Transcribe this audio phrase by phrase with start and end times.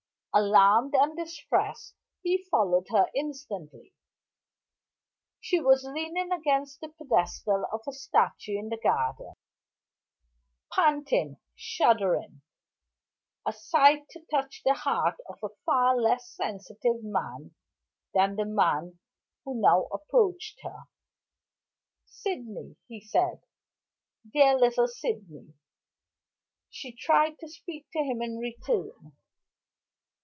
[0.33, 1.93] Alarmed and distressed,
[2.23, 3.91] he followed her instantly.
[5.41, 9.33] She was leaning against the pedestal of a statue in the garden,
[10.71, 12.41] panting, shuddering,
[13.45, 17.53] a sight to touch the heart of a far less sensitive man
[18.13, 18.99] than the man
[19.43, 20.83] who now approached her.
[22.05, 23.41] "Sydney!" he said.
[24.31, 25.55] "Dear little Sydney!"
[26.69, 29.17] She tried to speak to him in return.